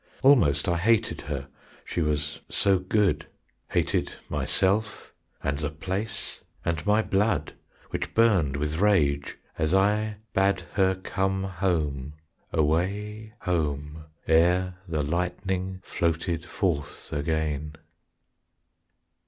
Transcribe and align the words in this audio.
Almost 0.23 0.67
I 0.67 0.77
hated 0.77 1.21
her, 1.29 1.47
she 1.85 2.01
was 2.01 2.39
so 2.49 2.79
good, 2.79 3.27
Hated 3.69 4.11
myself, 4.29 5.13
and 5.43 5.59
the 5.59 5.69
place, 5.69 6.39
and 6.65 6.83
my 6.87 7.03
blood, 7.03 7.53
Which 7.91 8.15
burned 8.15 8.57
with 8.57 8.77
rage, 8.79 9.37
as 9.59 9.75
I 9.75 10.15
bade 10.33 10.61
her 10.73 10.95
come 10.95 11.43
Home, 11.43 12.13
away 12.51 13.33
home, 13.41 14.05
ere 14.27 14.73
the 14.87 15.03
lightning 15.03 15.81
floated 15.83 16.45
forth 16.45 17.13
again. 17.13 17.73